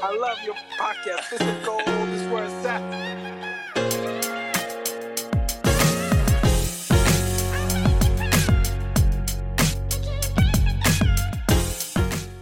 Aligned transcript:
I 0.00 0.16
love 0.16 0.38
your 0.44 0.54
podcast. 0.78 1.28
This 1.30 1.40
is 1.40 1.66
gold. 1.66 1.82
This 1.84 2.20
is 2.20 2.28
where 2.28 2.44
it's 2.44 2.64
at. 2.64 2.80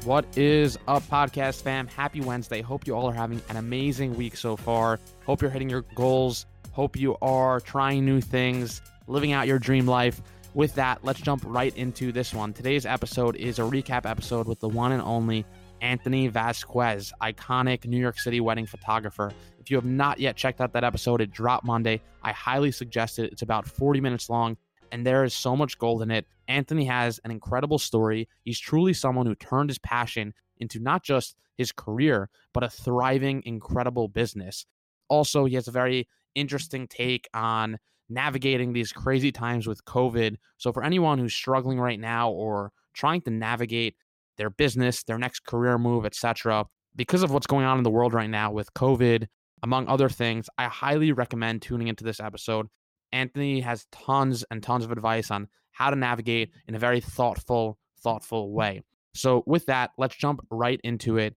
What 0.04 0.26
is 0.36 0.78
up, 0.86 1.02
podcast 1.04 1.62
fam? 1.62 1.86
Happy 1.86 2.20
Wednesday. 2.20 2.60
Hope 2.60 2.86
you 2.86 2.94
all 2.94 3.08
are 3.08 3.14
having 3.14 3.40
an 3.48 3.56
amazing 3.56 4.16
week 4.16 4.36
so 4.36 4.56
far. 4.56 5.00
Hope 5.24 5.40
you're 5.40 5.50
hitting 5.50 5.70
your 5.70 5.86
goals. 5.94 6.44
Hope 6.72 6.94
you 6.94 7.16
are 7.22 7.60
trying 7.60 8.04
new 8.04 8.20
things, 8.20 8.82
living 9.06 9.32
out 9.32 9.46
your 9.46 9.58
dream 9.58 9.86
life. 9.86 10.20
With 10.52 10.74
that, 10.74 11.02
let's 11.04 11.20
jump 11.22 11.42
right 11.46 11.74
into 11.74 12.12
this 12.12 12.34
one. 12.34 12.52
Today's 12.52 12.84
episode 12.84 13.36
is 13.36 13.58
a 13.58 13.62
recap 13.62 14.04
episode 14.04 14.46
with 14.46 14.60
the 14.60 14.68
one 14.68 14.92
and 14.92 15.00
only 15.00 15.46
Anthony 15.80 16.28
Vasquez, 16.28 17.12
iconic 17.22 17.86
New 17.86 17.98
York 17.98 18.18
City 18.18 18.40
wedding 18.40 18.66
photographer. 18.66 19.32
If 19.58 19.70
you 19.70 19.76
have 19.76 19.84
not 19.84 20.18
yet 20.18 20.36
checked 20.36 20.60
out 20.60 20.72
that 20.72 20.84
episode, 20.84 21.20
it 21.20 21.30
dropped 21.30 21.64
Monday. 21.64 22.00
I 22.22 22.32
highly 22.32 22.72
suggest 22.72 23.18
it. 23.18 23.32
It's 23.32 23.42
about 23.42 23.66
40 23.66 24.00
minutes 24.00 24.30
long 24.30 24.56
and 24.92 25.06
there 25.06 25.24
is 25.24 25.34
so 25.34 25.56
much 25.56 25.78
gold 25.78 26.02
in 26.02 26.10
it. 26.10 26.26
Anthony 26.48 26.84
has 26.84 27.20
an 27.24 27.30
incredible 27.30 27.78
story. 27.78 28.28
He's 28.44 28.58
truly 28.58 28.92
someone 28.92 29.26
who 29.26 29.34
turned 29.34 29.70
his 29.70 29.78
passion 29.78 30.34
into 30.58 30.78
not 30.78 31.02
just 31.02 31.36
his 31.56 31.72
career, 31.72 32.28
but 32.52 32.62
a 32.62 32.70
thriving, 32.70 33.42
incredible 33.44 34.08
business. 34.08 34.66
Also, 35.08 35.44
he 35.44 35.54
has 35.54 35.68
a 35.68 35.72
very 35.72 36.08
interesting 36.34 36.86
take 36.86 37.28
on 37.34 37.78
navigating 38.08 38.72
these 38.72 38.92
crazy 38.92 39.32
times 39.32 39.66
with 39.66 39.84
COVID. 39.84 40.36
So, 40.58 40.72
for 40.72 40.84
anyone 40.84 41.18
who's 41.18 41.34
struggling 41.34 41.78
right 41.78 42.00
now 42.00 42.30
or 42.30 42.72
trying 42.92 43.20
to 43.22 43.30
navigate 43.30 43.96
their 44.36 44.50
business, 44.50 45.02
their 45.02 45.18
next 45.18 45.40
career 45.46 45.78
move, 45.78 46.04
etc., 46.04 46.66
because 46.94 47.22
of 47.22 47.30
what's 47.30 47.46
going 47.46 47.66
on 47.66 47.76
in 47.76 47.84
the 47.84 47.90
world 47.90 48.14
right 48.14 48.30
now 48.30 48.50
with 48.50 48.72
COVID, 48.72 49.26
among 49.62 49.86
other 49.86 50.08
things, 50.08 50.48
I 50.56 50.64
highly 50.64 51.12
recommend 51.12 51.62
tuning 51.62 51.88
into 51.88 52.04
this 52.04 52.20
episode. 52.20 52.68
Anthony 53.12 53.60
has 53.60 53.86
tons 53.92 54.44
and 54.50 54.62
tons 54.62 54.84
of 54.84 54.92
advice 54.92 55.30
on 55.30 55.48
how 55.72 55.90
to 55.90 55.96
navigate 55.96 56.50
in 56.66 56.74
a 56.74 56.78
very 56.78 57.00
thoughtful, 57.00 57.78
thoughtful 58.02 58.52
way. 58.52 58.82
So, 59.14 59.42
with 59.46 59.66
that, 59.66 59.90
let's 59.98 60.16
jump 60.16 60.40
right 60.50 60.80
into 60.82 61.18
it. 61.18 61.36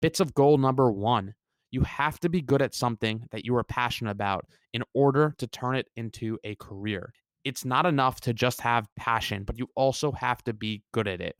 Bits 0.00 0.20
of 0.20 0.34
gold 0.34 0.60
number 0.60 0.90
one 0.90 1.34
you 1.74 1.80
have 1.80 2.20
to 2.20 2.28
be 2.28 2.40
good 2.40 2.62
at 2.62 2.72
something 2.72 3.26
that 3.32 3.44
you 3.44 3.56
are 3.56 3.64
passionate 3.64 4.12
about 4.12 4.46
in 4.72 4.84
order 4.94 5.34
to 5.38 5.46
turn 5.48 5.74
it 5.74 5.88
into 5.96 6.38
a 6.44 6.54
career. 6.54 7.12
It's 7.44 7.64
not 7.64 7.86
enough 7.86 8.20
to 8.22 8.32
just 8.32 8.60
have 8.62 8.88
passion, 8.96 9.44
but 9.44 9.58
you 9.58 9.68
also 9.74 10.12
have 10.12 10.42
to 10.44 10.52
be 10.52 10.82
good 10.92 11.06
at 11.06 11.20
it. 11.20 11.36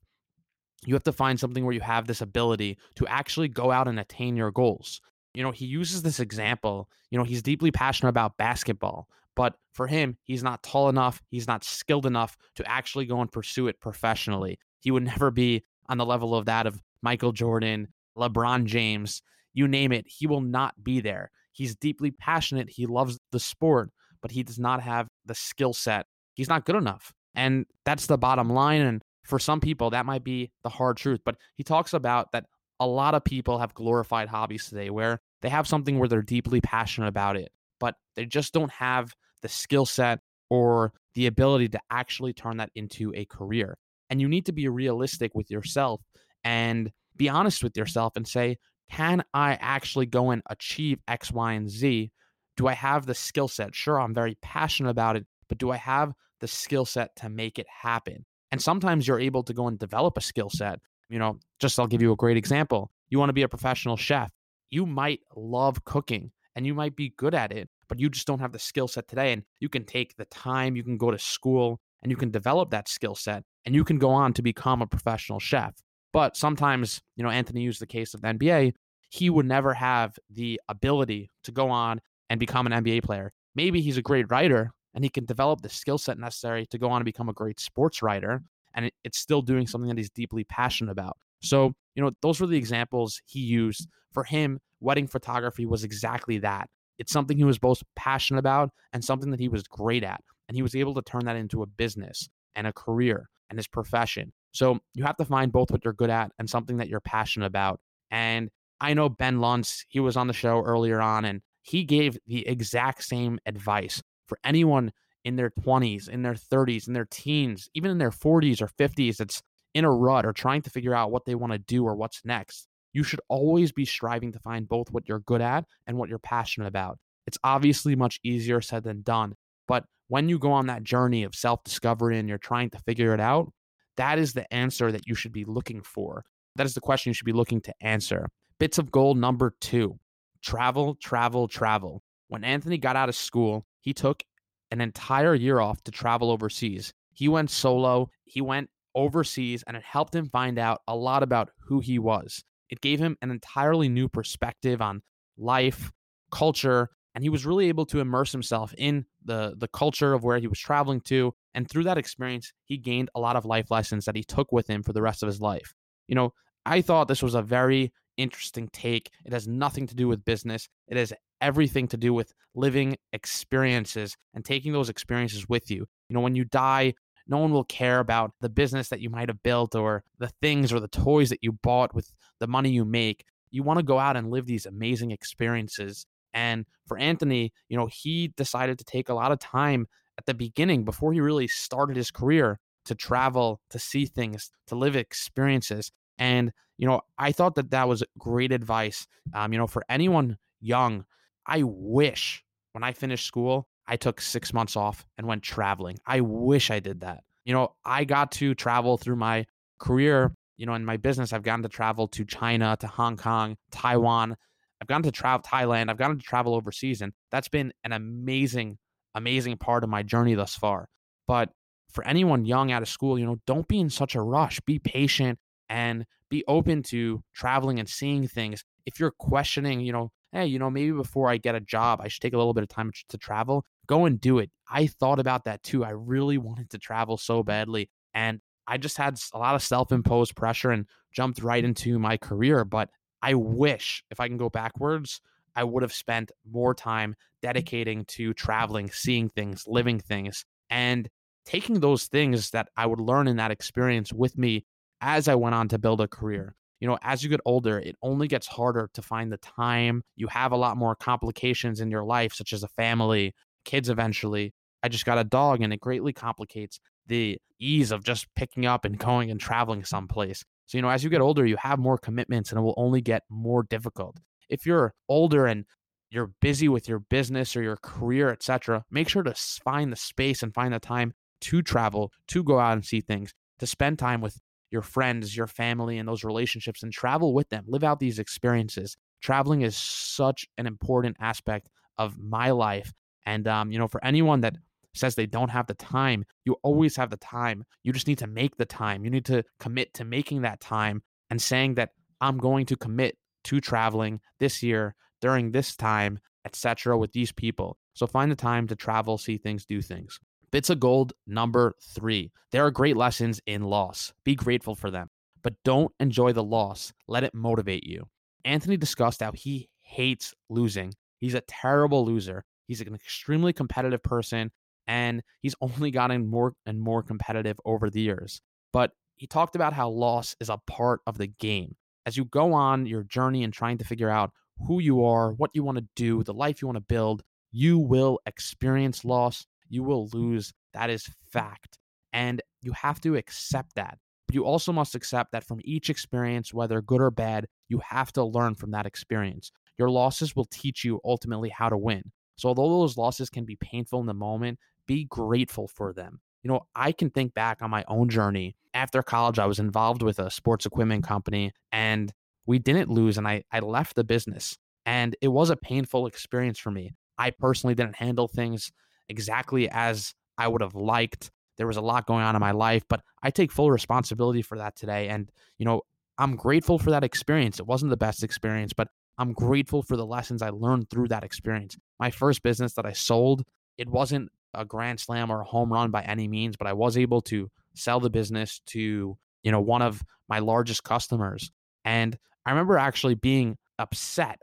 You 0.86 0.94
have 0.94 1.04
to 1.04 1.12
find 1.12 1.40
something 1.40 1.64
where 1.64 1.74
you 1.74 1.80
have 1.80 2.06
this 2.06 2.20
ability 2.20 2.78
to 2.96 3.06
actually 3.06 3.48
go 3.48 3.70
out 3.72 3.88
and 3.88 3.98
attain 3.98 4.36
your 4.36 4.50
goals 4.50 5.00
you 5.34 5.42
know, 5.42 5.50
he 5.50 5.66
uses 5.66 6.02
this 6.02 6.20
example. 6.20 6.88
You 7.10 7.18
know, 7.18 7.24
he's 7.24 7.42
deeply 7.42 7.70
passionate 7.70 8.08
about 8.08 8.36
basketball, 8.36 9.08
but 9.34 9.56
for 9.72 9.88
him, 9.88 10.16
he's 10.22 10.44
not 10.44 10.62
tall 10.62 10.88
enough, 10.88 11.20
he's 11.28 11.48
not 11.48 11.64
skilled 11.64 12.06
enough 12.06 12.36
to 12.56 12.70
actually 12.70 13.04
go 13.04 13.20
and 13.20 13.30
pursue 13.30 13.66
it 13.66 13.80
professionally. 13.80 14.58
He 14.80 14.92
would 14.92 15.02
never 15.04 15.30
be 15.30 15.64
on 15.88 15.98
the 15.98 16.06
level 16.06 16.34
of 16.34 16.46
that 16.46 16.66
of 16.66 16.80
Michael 17.02 17.32
Jordan, 17.32 17.88
LeBron 18.16 18.64
James, 18.64 19.20
you 19.52 19.68
name 19.68 19.92
it. 19.92 20.06
He 20.08 20.26
will 20.26 20.40
not 20.40 20.82
be 20.82 21.00
there. 21.00 21.30
He's 21.52 21.76
deeply 21.76 22.10
passionate, 22.10 22.70
he 22.70 22.86
loves 22.86 23.18
the 23.30 23.40
sport, 23.40 23.90
but 24.22 24.30
he 24.30 24.42
does 24.42 24.58
not 24.58 24.80
have 24.82 25.08
the 25.26 25.34
skill 25.34 25.72
set. 25.72 26.06
He's 26.34 26.48
not 26.48 26.64
good 26.64 26.76
enough. 26.76 27.12
And 27.34 27.66
that's 27.84 28.06
the 28.06 28.18
bottom 28.18 28.50
line. 28.50 28.82
And 28.82 29.02
for 29.24 29.38
some 29.38 29.60
people, 29.60 29.90
that 29.90 30.06
might 30.06 30.24
be 30.24 30.50
the 30.62 30.68
hard 30.68 30.96
truth. 30.96 31.20
But 31.24 31.36
he 31.56 31.64
talks 31.64 31.92
about 31.92 32.32
that 32.32 32.46
a 32.80 32.86
lot 32.86 33.14
of 33.14 33.24
people 33.24 33.58
have 33.58 33.74
glorified 33.74 34.28
hobbies 34.28 34.68
today 34.68 34.90
where 34.90 35.20
they 35.42 35.48
have 35.48 35.66
something 35.66 35.98
where 35.98 36.08
they're 36.08 36.22
deeply 36.22 36.60
passionate 36.60 37.08
about 37.08 37.36
it, 37.36 37.52
but 37.80 37.94
they 38.16 38.26
just 38.26 38.52
don't 38.52 38.70
have 38.72 39.14
the 39.42 39.48
skill 39.48 39.86
set 39.86 40.20
or 40.50 40.92
the 41.14 41.26
ability 41.26 41.68
to 41.68 41.80
actually 41.90 42.32
turn 42.32 42.56
that 42.56 42.70
into 42.74 43.12
a 43.14 43.24
career. 43.26 43.78
And 44.10 44.20
you 44.20 44.28
need 44.28 44.46
to 44.46 44.52
be 44.52 44.68
realistic 44.68 45.34
with 45.34 45.50
yourself 45.50 46.00
and 46.42 46.90
be 47.16 47.28
honest 47.28 47.62
with 47.62 47.76
yourself 47.76 48.16
and 48.16 48.26
say, 48.26 48.58
can 48.90 49.24
I 49.32 49.58
actually 49.60 50.06
go 50.06 50.30
and 50.30 50.42
achieve 50.50 50.98
X, 51.08 51.32
Y, 51.32 51.52
and 51.52 51.70
Z? 51.70 52.10
Do 52.56 52.68
I 52.68 52.74
have 52.74 53.06
the 53.06 53.14
skill 53.14 53.48
set? 53.48 53.74
Sure, 53.74 54.00
I'm 54.00 54.14
very 54.14 54.36
passionate 54.42 54.90
about 54.90 55.16
it, 55.16 55.26
but 55.48 55.58
do 55.58 55.70
I 55.70 55.76
have 55.76 56.12
the 56.40 56.48
skill 56.48 56.84
set 56.84 57.16
to 57.16 57.28
make 57.28 57.58
it 57.58 57.66
happen? 57.68 58.24
And 58.52 58.62
sometimes 58.62 59.08
you're 59.08 59.20
able 59.20 59.42
to 59.42 59.52
go 59.52 59.66
and 59.66 59.78
develop 59.78 60.16
a 60.16 60.20
skill 60.20 60.50
set. 60.50 60.78
You 61.08 61.18
know, 61.18 61.38
just 61.58 61.78
I'll 61.78 61.86
give 61.86 62.02
you 62.02 62.12
a 62.12 62.16
great 62.16 62.36
example. 62.36 62.90
You 63.08 63.18
want 63.18 63.28
to 63.28 63.34
be 63.34 63.42
a 63.42 63.48
professional 63.48 63.96
chef. 63.96 64.30
You 64.70 64.86
might 64.86 65.20
love 65.34 65.84
cooking 65.84 66.30
and 66.56 66.66
you 66.66 66.74
might 66.74 66.96
be 66.96 67.14
good 67.16 67.34
at 67.34 67.52
it, 67.52 67.68
but 67.88 67.98
you 67.98 68.08
just 68.08 68.26
don't 68.26 68.38
have 68.38 68.52
the 68.52 68.58
skill 68.58 68.88
set 68.88 69.08
today. 69.08 69.32
And 69.32 69.42
you 69.60 69.68
can 69.68 69.84
take 69.84 70.16
the 70.16 70.24
time, 70.26 70.76
you 70.76 70.84
can 70.84 70.96
go 70.96 71.10
to 71.10 71.18
school 71.18 71.80
and 72.02 72.10
you 72.10 72.16
can 72.16 72.30
develop 72.30 72.70
that 72.70 72.88
skill 72.88 73.14
set 73.14 73.42
and 73.64 73.74
you 73.74 73.84
can 73.84 73.98
go 73.98 74.10
on 74.10 74.32
to 74.34 74.42
become 74.42 74.82
a 74.82 74.86
professional 74.86 75.40
chef. 75.40 75.74
But 76.12 76.36
sometimes, 76.36 77.02
you 77.16 77.24
know, 77.24 77.30
Anthony 77.30 77.62
used 77.62 77.80
the 77.80 77.86
case 77.86 78.14
of 78.14 78.20
the 78.20 78.28
NBA, 78.28 78.74
he 79.10 79.30
would 79.30 79.46
never 79.46 79.74
have 79.74 80.16
the 80.30 80.60
ability 80.68 81.30
to 81.44 81.52
go 81.52 81.70
on 81.70 82.00
and 82.30 82.40
become 82.40 82.66
an 82.66 82.84
NBA 82.84 83.02
player. 83.02 83.32
Maybe 83.54 83.80
he's 83.80 83.96
a 83.96 84.02
great 84.02 84.30
writer 84.30 84.72
and 84.94 85.04
he 85.04 85.10
can 85.10 85.24
develop 85.24 85.60
the 85.60 85.68
skill 85.68 85.98
set 85.98 86.18
necessary 86.18 86.66
to 86.66 86.78
go 86.78 86.90
on 86.90 86.96
and 86.96 87.04
become 87.04 87.28
a 87.28 87.32
great 87.32 87.60
sports 87.60 88.02
writer. 88.02 88.42
And 88.74 88.90
it's 89.04 89.18
still 89.18 89.42
doing 89.42 89.66
something 89.66 89.88
that 89.88 89.98
he's 89.98 90.10
deeply 90.10 90.44
passionate 90.44 90.90
about. 90.90 91.16
So, 91.40 91.72
you 91.94 92.02
know, 92.02 92.10
those 92.22 92.40
were 92.40 92.46
the 92.46 92.56
examples 92.56 93.20
he 93.26 93.40
used. 93.40 93.86
For 94.12 94.24
him, 94.24 94.60
wedding 94.80 95.06
photography 95.06 95.66
was 95.66 95.84
exactly 95.84 96.38
that. 96.38 96.68
It's 96.98 97.12
something 97.12 97.36
he 97.36 97.44
was 97.44 97.58
both 97.58 97.82
passionate 97.96 98.38
about 98.38 98.70
and 98.92 99.04
something 99.04 99.30
that 99.30 99.40
he 99.40 99.48
was 99.48 99.64
great 99.64 100.04
at. 100.04 100.20
And 100.48 100.56
he 100.56 100.62
was 100.62 100.74
able 100.74 100.94
to 100.94 101.02
turn 101.02 101.24
that 101.24 101.36
into 101.36 101.62
a 101.62 101.66
business 101.66 102.28
and 102.54 102.66
a 102.66 102.72
career 102.72 103.28
and 103.50 103.58
his 103.58 103.66
profession. 103.66 104.32
So 104.52 104.78
you 104.94 105.04
have 105.04 105.16
to 105.16 105.24
find 105.24 105.50
both 105.50 105.70
what 105.70 105.84
you're 105.84 105.92
good 105.92 106.10
at 106.10 106.30
and 106.38 106.48
something 106.48 106.76
that 106.76 106.88
you're 106.88 107.00
passionate 107.00 107.46
about. 107.46 107.80
And 108.10 108.50
I 108.80 108.94
know 108.94 109.08
Ben 109.08 109.38
Luntz, 109.38 109.84
he 109.88 110.00
was 110.00 110.16
on 110.16 110.28
the 110.28 110.32
show 110.32 110.62
earlier 110.62 111.00
on, 111.00 111.24
and 111.24 111.40
he 111.64 111.82
gave 111.84 112.18
the 112.26 112.46
exact 112.46 113.02
same 113.02 113.38
advice 113.46 114.02
for 114.28 114.38
anyone 114.44 114.92
in 115.24 115.36
their 115.36 115.50
20s, 115.50 116.08
in 116.08 116.22
their 116.22 116.34
30s, 116.34 116.86
in 116.86 116.92
their 116.92 117.06
teens, 117.10 117.68
even 117.74 117.90
in 117.90 117.98
their 117.98 118.10
40s 118.10 118.60
or 118.60 118.68
50s. 118.68 119.20
It's 119.20 119.42
in 119.72 119.84
a 119.84 119.90
rut 119.90 120.26
or 120.26 120.32
trying 120.32 120.62
to 120.62 120.70
figure 120.70 120.94
out 120.94 121.10
what 121.10 121.24
they 121.24 121.34
want 121.34 121.52
to 121.52 121.58
do 121.58 121.84
or 121.84 121.96
what's 121.96 122.20
next, 122.24 122.68
you 122.92 123.02
should 123.02 123.20
always 123.28 123.72
be 123.72 123.84
striving 123.84 124.30
to 124.32 124.38
find 124.38 124.68
both 124.68 124.90
what 124.90 125.08
you're 125.08 125.20
good 125.20 125.40
at 125.40 125.64
and 125.86 125.96
what 125.96 126.08
you're 126.08 126.18
passionate 126.18 126.68
about. 126.68 126.98
It's 127.26 127.38
obviously 127.42 127.96
much 127.96 128.20
easier 128.22 128.60
said 128.60 128.84
than 128.84 129.02
done, 129.02 129.34
but 129.66 129.84
when 130.08 130.28
you 130.28 130.38
go 130.38 130.52
on 130.52 130.66
that 130.66 130.84
journey 130.84 131.24
of 131.24 131.34
self 131.34 131.64
discovery 131.64 132.18
and 132.18 132.28
you're 132.28 132.38
trying 132.38 132.70
to 132.70 132.78
figure 132.80 133.14
it 133.14 133.20
out, 133.20 133.52
that 133.96 134.18
is 134.18 134.34
the 134.34 134.52
answer 134.52 134.92
that 134.92 135.06
you 135.06 135.14
should 135.14 135.32
be 135.32 135.44
looking 135.44 135.82
for. 135.82 136.24
That 136.56 136.66
is 136.66 136.74
the 136.74 136.80
question 136.80 137.10
you 137.10 137.14
should 137.14 137.24
be 137.24 137.32
looking 137.32 137.60
to 137.62 137.74
answer. 137.80 138.28
Bits 138.60 138.78
of 138.78 138.90
gold 138.90 139.18
number 139.18 139.54
two 139.60 139.98
travel, 140.44 140.94
travel, 140.96 141.48
travel. 141.48 142.02
When 142.28 142.44
Anthony 142.44 142.78
got 142.78 142.96
out 142.96 143.08
of 143.08 143.16
school, 143.16 143.66
he 143.80 143.92
took 143.92 144.22
an 144.70 144.80
entire 144.80 145.34
year 145.34 145.60
off 145.60 145.82
to 145.84 145.90
travel 145.90 146.30
overseas. 146.30 146.92
He 147.12 147.28
went 147.28 147.50
solo, 147.50 148.10
he 148.24 148.40
went 148.40 148.70
overseas 148.94 149.64
and 149.66 149.76
it 149.76 149.82
helped 149.82 150.14
him 150.14 150.28
find 150.28 150.58
out 150.58 150.82
a 150.86 150.94
lot 150.94 151.22
about 151.22 151.50
who 151.66 151.80
he 151.80 151.98
was. 151.98 152.44
It 152.70 152.80
gave 152.80 152.98
him 152.98 153.16
an 153.22 153.30
entirely 153.30 153.88
new 153.88 154.08
perspective 154.08 154.80
on 154.80 155.02
life, 155.36 155.92
culture, 156.30 156.90
and 157.14 157.22
he 157.22 157.30
was 157.30 157.46
really 157.46 157.68
able 157.68 157.86
to 157.86 158.00
immerse 158.00 158.32
himself 158.32 158.74
in 158.76 159.06
the 159.24 159.54
the 159.56 159.68
culture 159.68 160.12
of 160.12 160.24
where 160.24 160.38
he 160.38 160.48
was 160.48 160.58
traveling 160.58 161.00
to 161.02 161.32
and 161.54 161.68
through 161.68 161.84
that 161.84 161.98
experience 161.98 162.52
he 162.64 162.76
gained 162.76 163.08
a 163.14 163.20
lot 163.20 163.36
of 163.36 163.44
life 163.44 163.70
lessons 163.70 164.04
that 164.04 164.16
he 164.16 164.24
took 164.24 164.50
with 164.50 164.66
him 164.66 164.82
for 164.82 164.92
the 164.92 165.02
rest 165.02 165.22
of 165.22 165.28
his 165.28 165.40
life. 165.40 165.72
You 166.08 166.16
know, 166.16 166.32
I 166.66 166.80
thought 166.80 167.08
this 167.08 167.22
was 167.22 167.34
a 167.34 167.42
very 167.42 167.92
interesting 168.16 168.68
take. 168.72 169.10
It 169.24 169.32
has 169.32 169.48
nothing 169.48 169.86
to 169.86 169.94
do 169.94 170.08
with 170.08 170.24
business. 170.24 170.68
It 170.88 170.96
has 170.96 171.12
everything 171.40 171.88
to 171.88 171.96
do 171.96 172.14
with 172.14 172.32
living 172.54 172.96
experiences 173.12 174.16
and 174.34 174.44
taking 174.44 174.72
those 174.72 174.88
experiences 174.88 175.48
with 175.48 175.70
you. 175.70 175.86
You 176.08 176.14
know, 176.14 176.20
when 176.20 176.34
you 176.34 176.44
die, 176.44 176.94
no 177.26 177.38
one 177.38 177.52
will 177.52 177.64
care 177.64 178.00
about 178.00 178.32
the 178.40 178.48
business 178.48 178.88
that 178.88 179.00
you 179.00 179.10
might 179.10 179.28
have 179.28 179.42
built 179.42 179.74
or 179.74 180.04
the 180.18 180.30
things 180.42 180.72
or 180.72 180.80
the 180.80 180.88
toys 180.88 181.30
that 181.30 181.42
you 181.42 181.52
bought 181.52 181.94
with 181.94 182.12
the 182.38 182.46
money 182.46 182.70
you 182.70 182.84
make. 182.84 183.24
You 183.50 183.62
want 183.62 183.78
to 183.78 183.84
go 183.84 183.98
out 183.98 184.16
and 184.16 184.30
live 184.30 184.46
these 184.46 184.66
amazing 184.66 185.10
experiences. 185.10 186.06
And 186.32 186.66
for 186.86 186.98
Anthony, 186.98 187.52
you 187.68 187.76
know, 187.76 187.86
he 187.86 188.28
decided 188.36 188.78
to 188.78 188.84
take 188.84 189.08
a 189.08 189.14
lot 189.14 189.32
of 189.32 189.38
time 189.38 189.86
at 190.18 190.26
the 190.26 190.34
beginning 190.34 190.84
before 190.84 191.12
he 191.12 191.20
really 191.20 191.48
started 191.48 191.96
his 191.96 192.10
career 192.10 192.58
to 192.84 192.94
travel, 192.94 193.60
to 193.70 193.78
see 193.78 194.06
things, 194.06 194.50
to 194.66 194.74
live 194.74 194.96
experiences. 194.96 195.90
And, 196.18 196.52
you 196.78 196.86
know, 196.86 197.02
I 197.18 197.32
thought 197.32 197.54
that 197.56 197.70
that 197.70 197.88
was 197.88 198.02
great 198.18 198.52
advice. 198.52 199.06
Um, 199.32 199.52
you 199.52 199.58
know, 199.58 199.66
for 199.66 199.84
anyone 199.88 200.38
young, 200.60 201.04
I 201.46 201.62
wish 201.62 202.44
when 202.72 202.82
I 202.82 202.92
finished 202.92 203.26
school, 203.26 203.68
I 203.86 203.96
took 203.96 204.20
six 204.20 204.52
months 204.52 204.76
off 204.76 205.04
and 205.16 205.26
went 205.26 205.42
traveling. 205.42 205.98
I 206.06 206.20
wish 206.20 206.70
I 206.70 206.80
did 206.80 207.00
that. 207.00 207.22
You 207.44 207.52
know, 207.52 207.74
I 207.84 208.04
got 208.04 208.32
to 208.32 208.54
travel 208.54 208.96
through 208.96 209.16
my 209.16 209.46
career, 209.78 210.34
you 210.56 210.66
know, 210.66 210.74
in 210.74 210.84
my 210.84 210.96
business. 210.96 211.32
I've 211.32 211.42
gotten 211.42 211.62
to 211.62 211.68
travel 211.68 212.08
to 212.08 212.24
China, 212.24 212.76
to 212.80 212.86
Hong 212.86 213.16
Kong, 213.16 213.56
Taiwan. 213.70 214.36
I've 214.80 214.88
gotten 214.88 215.02
to 215.04 215.12
travel 215.12 215.44
Thailand. 215.46 215.90
I've 215.90 215.98
gotten 215.98 216.18
to 216.18 216.24
travel 216.24 216.54
overseas. 216.54 217.02
And 217.02 217.12
that's 217.30 217.48
been 217.48 217.72
an 217.84 217.92
amazing, 217.92 218.78
amazing 219.14 219.58
part 219.58 219.84
of 219.84 219.90
my 219.90 220.02
journey 220.02 220.34
thus 220.34 220.56
far. 220.56 220.88
But 221.28 221.50
for 221.90 222.04
anyone 222.06 222.44
young 222.44 222.72
out 222.72 222.82
of 222.82 222.88
school, 222.88 223.18
you 223.18 223.26
know, 223.26 223.36
don't 223.46 223.68
be 223.68 223.78
in 223.78 223.90
such 223.90 224.14
a 224.14 224.22
rush. 224.22 224.60
Be 224.60 224.78
patient 224.78 225.38
and 225.68 226.04
be 226.30 226.44
open 226.48 226.82
to 226.82 227.22
traveling 227.34 227.78
and 227.78 227.88
seeing 227.88 228.26
things. 228.26 228.64
If 228.86 228.98
you're 228.98 229.12
questioning, 229.12 229.80
you 229.80 229.92
know, 229.92 230.10
hey, 230.32 230.46
you 230.46 230.58
know, 230.58 230.70
maybe 230.70 230.92
before 230.92 231.30
I 231.30 231.36
get 231.36 231.54
a 231.54 231.60
job, 231.60 232.00
I 232.02 232.08
should 232.08 232.20
take 232.22 232.34
a 232.34 232.36
little 232.36 232.54
bit 232.54 232.64
of 232.64 232.68
time 232.68 232.90
to 233.08 233.18
travel, 233.18 233.64
go 233.86 234.04
and 234.04 234.20
do 234.20 234.38
it. 234.38 234.50
I 234.68 234.88
thought 234.88 235.20
about 235.20 235.44
that 235.44 235.62
too. 235.62 235.84
I 235.84 235.90
really 235.90 236.38
wanted 236.48 236.70
to 236.70 236.78
travel 236.78 237.16
so 237.16 237.42
badly. 237.42 237.88
And 238.12 238.40
I 238.66 238.78
just 238.78 238.96
had 238.96 239.18
a 239.32 239.38
lot 239.38 239.54
of 239.54 239.62
self 239.62 239.92
imposed 239.92 240.34
pressure 240.34 240.70
and 240.70 240.86
jumped 241.12 241.42
right 241.42 241.64
into 241.64 241.98
my 241.98 242.16
career. 242.16 242.64
But 242.64 242.90
I 243.22 243.34
wish 243.34 244.04
if 244.10 244.20
I 244.20 244.28
can 244.28 244.36
go 244.36 244.50
backwards, 244.50 245.20
I 245.56 245.64
would 245.64 245.82
have 245.82 245.92
spent 245.92 246.32
more 246.50 246.74
time 246.74 247.14
dedicating 247.42 248.04
to 248.06 248.34
traveling, 248.34 248.90
seeing 248.90 249.28
things, 249.28 249.64
living 249.66 250.00
things, 250.00 250.44
and 250.68 251.08
taking 251.44 251.80
those 251.80 252.06
things 252.06 252.50
that 252.50 252.68
I 252.76 252.86
would 252.86 253.00
learn 253.00 253.28
in 253.28 253.36
that 253.36 253.50
experience 253.50 254.12
with 254.12 254.36
me 254.36 254.64
as 255.00 255.28
I 255.28 255.34
went 255.34 255.54
on 255.54 255.68
to 255.68 255.78
build 255.78 256.00
a 256.00 256.08
career. 256.08 256.54
You 256.80 256.88
know, 256.88 256.98
as 257.02 257.22
you 257.22 257.30
get 257.30 257.40
older, 257.44 257.78
it 257.78 257.96
only 258.02 258.28
gets 258.28 258.46
harder 258.46 258.90
to 258.94 259.02
find 259.02 259.32
the 259.32 259.38
time. 259.38 260.02
You 260.16 260.26
have 260.28 260.52
a 260.52 260.56
lot 260.56 260.76
more 260.76 260.94
complications 260.94 261.80
in 261.80 261.90
your 261.90 262.04
life, 262.04 262.34
such 262.34 262.52
as 262.52 262.62
a 262.62 262.68
family, 262.68 263.34
kids 263.64 263.88
eventually. 263.88 264.52
I 264.82 264.88
just 264.88 265.06
got 265.06 265.18
a 265.18 265.24
dog, 265.24 265.62
and 265.62 265.72
it 265.72 265.80
greatly 265.80 266.12
complicates 266.12 266.80
the 267.06 267.38
ease 267.58 267.90
of 267.90 268.04
just 268.04 268.26
picking 268.34 268.66
up 268.66 268.84
and 268.84 268.98
going 268.98 269.30
and 269.30 269.40
traveling 269.40 269.84
someplace. 269.84 270.44
So, 270.66 270.78
you 270.78 270.82
know, 270.82 270.88
as 270.88 271.04
you 271.04 271.10
get 271.10 271.20
older, 271.20 271.46
you 271.46 271.56
have 271.56 271.78
more 271.78 271.98
commitments 271.98 272.50
and 272.50 272.58
it 272.58 272.62
will 272.62 272.74
only 272.76 273.00
get 273.00 273.22
more 273.28 273.62
difficult. 273.62 274.18
If 274.48 274.66
you're 274.66 274.94
older 275.08 275.46
and 275.46 275.64
you're 276.10 276.32
busy 276.40 276.68
with 276.68 276.88
your 276.88 277.00
business 277.00 277.56
or 277.56 277.62
your 277.62 277.76
career, 277.76 278.30
etc., 278.30 278.84
make 278.90 279.08
sure 279.08 279.22
to 279.22 279.34
find 279.34 279.92
the 279.92 279.96
space 279.96 280.42
and 280.42 280.54
find 280.54 280.72
the 280.72 280.80
time 280.80 281.12
to 281.42 281.62
travel, 281.62 282.12
to 282.28 282.42
go 282.42 282.58
out 282.58 282.74
and 282.74 282.84
see 282.84 283.00
things, 283.00 283.34
to 283.58 283.66
spend 283.66 283.98
time 283.98 284.20
with 284.20 284.38
your 284.74 284.82
friends, 284.82 285.36
your 285.36 285.46
family, 285.46 285.98
and 285.98 286.08
those 286.08 286.24
relationships 286.24 286.82
and 286.82 286.92
travel 286.92 287.32
with 287.32 287.48
them. 287.48 287.64
Live 287.68 287.84
out 287.84 288.00
these 288.00 288.18
experiences. 288.18 288.96
Traveling 289.22 289.62
is 289.62 289.76
such 289.76 290.46
an 290.58 290.66
important 290.66 291.16
aspect 291.20 291.70
of 291.96 292.18
my 292.18 292.50
life. 292.50 292.92
And, 293.24 293.46
um, 293.46 293.70
you 293.70 293.78
know, 293.78 293.86
for 293.86 294.04
anyone 294.04 294.40
that 294.40 294.56
says 294.92 295.14
they 295.14 295.26
don't 295.26 295.50
have 295.50 295.68
the 295.68 295.74
time, 295.74 296.24
you 296.44 296.56
always 296.64 296.96
have 296.96 297.10
the 297.10 297.16
time. 297.16 297.64
You 297.84 297.92
just 297.92 298.08
need 298.08 298.18
to 298.18 298.26
make 298.26 298.56
the 298.56 298.66
time. 298.66 299.04
You 299.04 299.10
need 299.10 299.24
to 299.26 299.44
commit 299.60 299.94
to 299.94 300.04
making 300.04 300.42
that 300.42 300.60
time 300.60 301.02
and 301.30 301.40
saying 301.40 301.76
that 301.76 301.90
I'm 302.20 302.38
going 302.38 302.66
to 302.66 302.76
commit 302.76 303.16
to 303.44 303.60
traveling 303.60 304.20
this 304.40 304.60
year 304.60 304.96
during 305.20 305.52
this 305.52 305.76
time, 305.76 306.18
etc. 306.44 306.98
with 306.98 307.12
these 307.12 307.30
people. 307.30 307.78
So 307.94 308.08
find 308.08 308.28
the 308.28 308.36
time 308.36 308.66
to 308.66 308.74
travel, 308.74 309.18
see 309.18 309.38
things, 309.38 309.64
do 309.64 309.80
things. 309.80 310.18
Bits 310.54 310.70
of 310.70 310.78
gold 310.78 311.14
number 311.26 311.74
three. 311.82 312.30
There 312.52 312.64
are 312.64 312.70
great 312.70 312.96
lessons 312.96 313.40
in 313.44 313.64
loss. 313.64 314.12
Be 314.24 314.36
grateful 314.36 314.76
for 314.76 314.88
them, 314.88 315.08
but 315.42 315.54
don't 315.64 315.92
enjoy 315.98 316.32
the 316.32 316.44
loss. 316.44 316.92
Let 317.08 317.24
it 317.24 317.34
motivate 317.34 317.84
you. 317.84 318.04
Anthony 318.44 318.76
discussed 318.76 319.20
how 319.20 319.32
he 319.32 319.68
hates 319.80 320.32
losing. 320.48 320.94
He's 321.18 321.34
a 321.34 321.40
terrible 321.48 322.06
loser. 322.06 322.44
He's 322.68 322.80
an 322.80 322.94
extremely 322.94 323.52
competitive 323.52 324.00
person, 324.04 324.52
and 324.86 325.24
he's 325.40 325.56
only 325.60 325.90
gotten 325.90 326.30
more 326.30 326.52
and 326.66 326.80
more 326.80 327.02
competitive 327.02 327.58
over 327.64 327.90
the 327.90 328.02
years. 328.02 328.40
But 328.72 328.92
he 329.16 329.26
talked 329.26 329.56
about 329.56 329.72
how 329.72 329.88
loss 329.88 330.36
is 330.38 330.50
a 330.50 330.60
part 330.68 331.00
of 331.08 331.18
the 331.18 331.26
game. 331.26 331.74
As 332.06 332.16
you 332.16 332.26
go 332.26 332.52
on 332.52 332.86
your 332.86 333.02
journey 333.02 333.42
and 333.42 333.52
trying 333.52 333.78
to 333.78 333.84
figure 333.84 334.08
out 334.08 334.30
who 334.68 334.78
you 334.78 335.04
are, 335.04 335.32
what 335.32 335.50
you 335.52 335.64
want 335.64 335.78
to 335.78 335.88
do, 335.96 336.22
the 336.22 336.32
life 336.32 336.62
you 336.62 336.68
want 336.68 336.76
to 336.76 336.80
build, 336.80 337.24
you 337.50 337.76
will 337.76 338.20
experience 338.24 339.04
loss 339.04 339.46
you 339.74 339.82
will 339.82 340.08
lose. 340.12 340.52
That 340.72 340.88
is 340.88 341.08
fact. 341.30 341.78
And 342.12 342.40
you 342.62 342.72
have 342.72 343.00
to 343.00 343.16
accept 343.16 343.74
that. 343.74 343.98
But 344.26 344.34
you 344.34 344.44
also 344.44 344.72
must 344.72 344.94
accept 344.94 345.32
that 345.32 345.44
from 345.44 345.60
each 345.64 345.90
experience, 345.90 346.54
whether 346.54 346.80
good 346.80 347.00
or 347.00 347.10
bad, 347.10 347.46
you 347.68 347.80
have 347.86 348.12
to 348.12 348.24
learn 348.24 348.54
from 348.54 348.70
that 348.70 348.86
experience. 348.86 349.50
Your 349.76 349.90
losses 349.90 350.36
will 350.36 350.46
teach 350.46 350.84
you 350.84 351.00
ultimately 351.04 351.50
how 351.50 351.68
to 351.68 351.76
win. 351.76 352.12
So, 352.36 352.48
although 352.48 352.80
those 352.80 352.96
losses 352.96 353.28
can 353.28 353.44
be 353.44 353.56
painful 353.56 354.00
in 354.00 354.06
the 354.06 354.14
moment, 354.14 354.58
be 354.86 355.04
grateful 355.04 355.68
for 355.68 355.92
them. 355.92 356.20
You 356.42 356.50
know, 356.50 356.66
I 356.74 356.92
can 356.92 357.10
think 357.10 357.34
back 357.34 357.60
on 357.60 357.70
my 357.70 357.84
own 357.88 358.08
journey. 358.08 358.56
After 358.72 359.02
college, 359.02 359.38
I 359.38 359.46
was 359.46 359.58
involved 359.58 360.02
with 360.02 360.18
a 360.18 360.30
sports 360.30 360.66
equipment 360.66 361.04
company 361.04 361.52
and 361.72 362.12
we 362.46 362.58
didn't 362.58 362.90
lose, 362.90 363.16
and 363.16 363.26
I, 363.26 363.44
I 363.50 363.60
left 363.60 363.96
the 363.96 364.04
business. 364.04 364.56
And 364.84 365.16
it 365.22 365.28
was 365.28 365.48
a 365.50 365.56
painful 365.56 366.06
experience 366.06 366.58
for 366.58 366.70
me. 366.70 366.92
I 367.16 367.30
personally 367.30 367.74
didn't 367.74 367.96
handle 367.96 368.28
things 368.28 368.70
exactly 369.08 369.68
as 369.70 370.14
I 370.38 370.48
would 370.48 370.60
have 370.60 370.74
liked. 370.74 371.30
There 371.56 371.66
was 371.66 371.76
a 371.76 371.82
lot 371.82 372.06
going 372.06 372.24
on 372.24 372.34
in 372.34 372.40
my 372.40 372.50
life, 372.50 372.82
but 372.88 373.00
I 373.22 373.30
take 373.30 373.52
full 373.52 373.70
responsibility 373.70 374.42
for 374.42 374.58
that 374.58 374.76
today. 374.76 375.08
And, 375.08 375.30
you 375.58 375.64
know, 375.64 375.82
I'm 376.18 376.36
grateful 376.36 376.78
for 376.78 376.90
that 376.90 377.04
experience. 377.04 377.60
It 377.60 377.66
wasn't 377.66 377.90
the 377.90 377.96
best 377.96 378.22
experience, 378.22 378.72
but 378.72 378.88
I'm 379.18 379.32
grateful 379.32 379.82
for 379.82 379.96
the 379.96 380.06
lessons 380.06 380.42
I 380.42 380.50
learned 380.50 380.90
through 380.90 381.08
that 381.08 381.24
experience. 381.24 381.76
My 382.00 382.10
first 382.10 382.42
business 382.42 382.74
that 382.74 382.86
I 382.86 382.92
sold, 382.92 383.44
it 383.78 383.88
wasn't 383.88 384.30
a 384.52 384.64
grand 384.64 385.00
slam 385.00 385.30
or 385.30 385.40
a 385.40 385.44
home 385.44 385.72
run 385.72 385.90
by 385.90 386.02
any 386.02 386.28
means, 386.28 386.56
but 386.56 386.66
I 386.66 386.72
was 386.72 386.96
able 386.96 387.20
to 387.22 387.50
sell 387.74 388.00
the 388.00 388.10
business 388.10 388.60
to, 388.66 389.16
you 389.42 389.52
know, 389.52 389.60
one 389.60 389.82
of 389.82 390.02
my 390.28 390.40
largest 390.40 390.84
customers. 390.84 391.50
And 391.84 392.16
I 392.46 392.50
remember 392.50 392.78
actually 392.78 393.14
being 393.14 393.56
upset. 393.78 394.40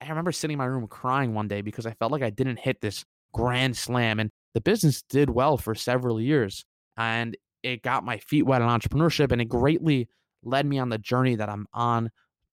I 0.00 0.08
remember 0.08 0.32
sitting 0.32 0.54
in 0.54 0.58
my 0.58 0.64
room 0.64 0.86
crying 0.88 1.34
one 1.34 1.48
day 1.48 1.60
because 1.60 1.86
I 1.86 1.92
felt 1.92 2.12
like 2.12 2.22
I 2.22 2.30
didn't 2.30 2.58
hit 2.58 2.80
this 2.80 3.04
grand 3.32 3.76
slam. 3.76 4.18
And 4.18 4.30
the 4.54 4.60
business 4.60 5.02
did 5.02 5.30
well 5.30 5.56
for 5.56 5.74
several 5.74 6.20
years. 6.20 6.64
And 6.96 7.36
it 7.62 7.82
got 7.82 8.04
my 8.04 8.18
feet 8.18 8.42
wet 8.42 8.62
in 8.62 8.68
entrepreneurship 8.68 9.32
and 9.32 9.40
it 9.40 9.48
greatly 9.48 10.08
led 10.42 10.66
me 10.66 10.78
on 10.78 10.88
the 10.88 10.98
journey 10.98 11.36
that 11.36 11.48
I'm 11.48 11.66
on 11.72 12.10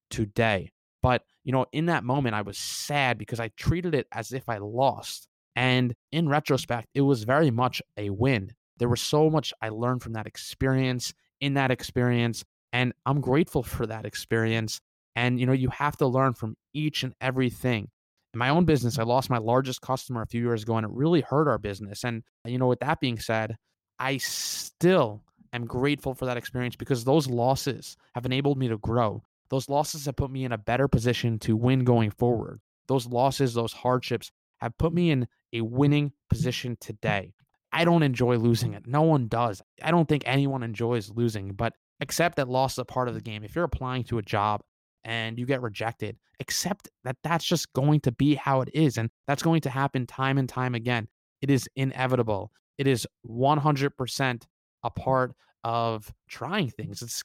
today. 0.09 0.71
But, 1.01 1.23
you 1.43 1.51
know, 1.51 1.65
in 1.71 1.87
that 1.87 2.03
moment, 2.03 2.35
I 2.35 2.41
was 2.41 2.57
sad 2.57 3.17
because 3.17 3.39
I 3.39 3.49
treated 3.57 3.95
it 3.95 4.07
as 4.11 4.31
if 4.31 4.49
I 4.49 4.57
lost. 4.57 5.27
And 5.55 5.95
in 6.11 6.29
retrospect, 6.29 6.89
it 6.93 7.01
was 7.01 7.23
very 7.23 7.51
much 7.51 7.81
a 7.97 8.09
win. 8.09 8.51
There 8.77 8.89
was 8.89 9.01
so 9.01 9.29
much 9.29 9.53
I 9.61 9.69
learned 9.69 10.03
from 10.03 10.13
that 10.13 10.27
experience, 10.27 11.13
in 11.41 11.55
that 11.55 11.71
experience. 11.71 12.43
And 12.71 12.93
I'm 13.05 13.21
grateful 13.21 13.63
for 13.63 13.85
that 13.87 14.05
experience. 14.05 14.79
And, 15.15 15.39
you 15.39 15.45
know, 15.45 15.53
you 15.53 15.69
have 15.69 15.97
to 15.97 16.07
learn 16.07 16.33
from 16.33 16.55
each 16.73 17.03
and 17.03 17.13
everything 17.19 17.89
my 18.33 18.49
own 18.49 18.65
business, 18.65 18.99
I 18.99 19.03
lost 19.03 19.29
my 19.29 19.37
largest 19.37 19.81
customer 19.81 20.21
a 20.21 20.27
few 20.27 20.41
years 20.41 20.63
ago 20.63 20.77
and 20.77 20.85
it 20.85 20.91
really 20.91 21.21
hurt 21.21 21.47
our 21.47 21.57
business. 21.57 22.03
And, 22.03 22.23
you 22.45 22.57
know, 22.57 22.67
with 22.67 22.79
that 22.79 22.99
being 22.99 23.19
said, 23.19 23.57
I 23.97 24.17
still 24.17 25.23
am 25.51 25.65
grateful 25.65 26.13
for 26.13 26.25
that 26.25 26.37
experience 26.37 26.75
because 26.75 27.03
those 27.03 27.27
losses 27.27 27.97
have 28.13 28.25
enabled 28.25 28.57
me 28.57 28.67
to 28.67 28.77
grow. 28.77 29.23
Those 29.49 29.67
losses 29.67 30.05
have 30.05 30.15
put 30.15 30.29
me 30.29 30.45
in 30.45 30.51
a 30.51 30.57
better 30.57 30.87
position 30.87 31.39
to 31.39 31.55
win 31.55 31.83
going 31.83 32.11
forward. 32.11 32.59
Those 32.87 33.07
losses, 33.07 33.53
those 33.53 33.73
hardships 33.73 34.31
have 34.59 34.77
put 34.77 34.93
me 34.93 35.09
in 35.09 35.27
a 35.53 35.61
winning 35.61 36.11
position 36.29 36.77
today. 36.79 37.33
I 37.71 37.85
don't 37.85 38.03
enjoy 38.03 38.37
losing 38.37 38.73
it. 38.73 38.87
No 38.87 39.01
one 39.01 39.27
does. 39.27 39.61
I 39.81 39.91
don't 39.91 40.07
think 40.07 40.23
anyone 40.25 40.63
enjoys 40.63 41.09
losing, 41.09 41.53
but 41.53 41.73
accept 41.99 42.35
that 42.37 42.47
loss 42.47 42.73
is 42.73 42.79
a 42.79 42.85
part 42.85 43.07
of 43.07 43.15
the 43.15 43.21
game. 43.21 43.43
If 43.43 43.55
you're 43.55 43.65
applying 43.65 44.03
to 44.05 44.17
a 44.17 44.23
job 44.23 44.61
and 45.03 45.37
you 45.39 45.45
get 45.45 45.61
rejected, 45.61 46.17
accept 46.39 46.89
that 47.03 47.17
that's 47.23 47.45
just 47.45 47.71
going 47.73 47.99
to 48.01 48.11
be 48.11 48.35
how 48.35 48.61
it 48.61 48.69
is. 48.73 48.97
And 48.97 49.09
that's 49.27 49.43
going 49.43 49.61
to 49.61 49.69
happen 49.69 50.05
time 50.05 50.37
and 50.37 50.47
time 50.49 50.75
again. 50.75 51.07
It 51.41 51.49
is 51.49 51.69
inevitable. 51.75 52.51
It 52.77 52.87
is 52.87 53.07
100% 53.27 54.43
a 54.83 54.89
part 54.89 55.33
of 55.63 56.13
trying 56.27 56.69
things. 56.69 57.01
It's 57.01 57.23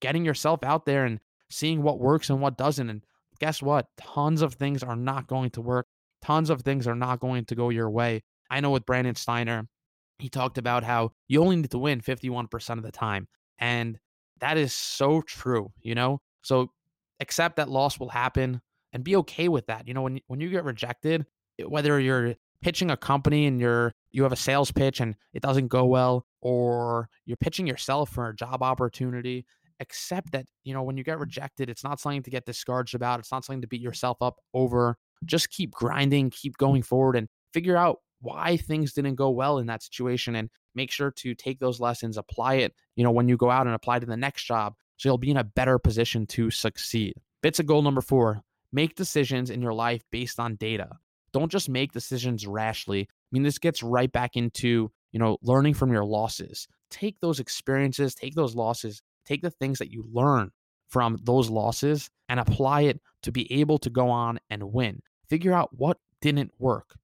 getting 0.00 0.24
yourself 0.24 0.62
out 0.62 0.86
there 0.86 1.04
and 1.04 1.20
seeing 1.50 1.82
what 1.82 1.98
works 1.98 2.30
and 2.30 2.40
what 2.40 2.58
doesn't. 2.58 2.90
And 2.90 3.04
guess 3.38 3.62
what? 3.62 3.86
Tons 3.98 4.42
of 4.42 4.54
things 4.54 4.82
are 4.82 4.96
not 4.96 5.26
going 5.26 5.50
to 5.50 5.60
work. 5.60 5.86
Tons 6.22 6.50
of 6.50 6.62
things 6.62 6.86
are 6.86 6.94
not 6.94 7.20
going 7.20 7.44
to 7.46 7.54
go 7.54 7.70
your 7.70 7.90
way. 7.90 8.22
I 8.50 8.60
know 8.60 8.70
with 8.70 8.86
Brandon 8.86 9.14
Steiner, 9.14 9.68
he 10.18 10.28
talked 10.28 10.58
about 10.58 10.84
how 10.84 11.12
you 11.28 11.40
only 11.40 11.56
need 11.56 11.70
to 11.70 11.78
win 11.78 12.00
51% 12.00 12.70
of 12.76 12.82
the 12.82 12.92
time. 12.92 13.26
And 13.58 13.98
that 14.40 14.58
is 14.58 14.74
so 14.74 15.22
true, 15.22 15.72
you 15.80 15.94
know? 15.94 16.20
So 16.42 16.70
accept 17.20 17.56
that 17.56 17.68
loss 17.68 17.98
will 18.00 18.08
happen 18.08 18.60
and 18.92 19.04
be 19.04 19.16
okay 19.16 19.48
with 19.48 19.66
that. 19.66 19.86
You 19.86 19.94
know, 19.94 20.02
when 20.02 20.20
when 20.26 20.40
you 20.40 20.50
get 20.50 20.64
rejected, 20.64 21.26
whether 21.64 22.00
you're 22.00 22.34
pitching 22.62 22.90
a 22.90 22.96
company 22.96 23.46
and 23.46 23.60
you're 23.60 23.92
you 24.12 24.22
have 24.22 24.32
a 24.32 24.36
sales 24.36 24.70
pitch 24.70 25.00
and 25.00 25.14
it 25.32 25.42
doesn't 25.42 25.68
go 25.68 25.84
well 25.86 26.26
or 26.40 27.08
you're 27.24 27.36
pitching 27.36 27.66
yourself 27.66 28.10
for 28.10 28.28
a 28.28 28.36
job 28.36 28.62
opportunity 28.62 29.46
accept 29.80 30.32
that 30.32 30.44
you 30.62 30.74
know 30.74 30.82
when 30.82 30.96
you 30.96 31.04
get 31.04 31.18
rejected 31.18 31.70
it's 31.70 31.82
not 31.82 31.98
something 31.98 32.22
to 32.22 32.30
get 32.30 32.44
discouraged 32.44 32.94
about 32.94 33.18
it's 33.18 33.32
not 33.32 33.44
something 33.44 33.62
to 33.62 33.66
beat 33.66 33.80
yourself 33.80 34.18
up 34.20 34.36
over 34.52 34.96
just 35.24 35.50
keep 35.50 35.70
grinding 35.70 36.28
keep 36.30 36.56
going 36.58 36.82
forward 36.82 37.16
and 37.16 37.28
figure 37.52 37.76
out 37.76 37.98
why 38.20 38.58
things 38.58 38.92
didn't 38.92 39.14
go 39.14 39.30
well 39.30 39.58
in 39.58 39.66
that 39.66 39.82
situation 39.82 40.36
and 40.36 40.50
make 40.74 40.90
sure 40.90 41.10
to 41.10 41.34
take 41.34 41.58
those 41.58 41.80
lessons 41.80 42.18
apply 42.18 42.56
it 42.56 42.74
you 42.94 43.02
know 43.02 43.10
when 43.10 43.28
you 43.28 43.38
go 43.38 43.50
out 43.50 43.66
and 43.66 43.74
apply 43.74 43.98
to 43.98 44.06
the 44.06 44.16
next 44.16 44.44
job 44.44 44.74
so 45.00 45.08
you'll 45.08 45.18
be 45.18 45.30
in 45.30 45.36
a 45.36 45.44
better 45.44 45.78
position 45.78 46.26
to 46.26 46.50
succeed 46.50 47.14
bits 47.42 47.58
of 47.58 47.66
goal 47.66 47.82
number 47.82 48.00
four 48.00 48.40
make 48.72 48.94
decisions 48.94 49.50
in 49.50 49.62
your 49.62 49.74
life 49.74 50.02
based 50.10 50.38
on 50.38 50.56
data 50.56 50.90
don't 51.32 51.50
just 51.50 51.68
make 51.68 51.92
decisions 51.92 52.46
rashly. 52.46 53.02
I 53.02 53.06
mean, 53.32 53.42
this 53.42 53.58
gets 53.58 53.82
right 53.82 54.10
back 54.10 54.36
into, 54.36 54.90
you 55.12 55.18
know, 55.18 55.38
learning 55.42 55.74
from 55.74 55.92
your 55.92 56.04
losses. 56.04 56.66
Take 56.90 57.20
those 57.20 57.40
experiences, 57.40 58.14
take 58.14 58.34
those 58.34 58.54
losses, 58.54 59.02
take 59.24 59.42
the 59.42 59.50
things 59.50 59.78
that 59.78 59.90
you 59.90 60.04
learn 60.12 60.50
from 60.88 61.18
those 61.22 61.48
losses 61.48 62.10
and 62.28 62.40
apply 62.40 62.82
it 62.82 63.00
to 63.22 63.30
be 63.30 63.52
able 63.52 63.78
to 63.78 63.90
go 63.90 64.10
on 64.10 64.40
and 64.50 64.72
win. 64.72 65.00
Figure 65.28 65.52
out 65.52 65.70
what 65.72 65.98
didn't 66.20 66.50
work. 66.58 66.96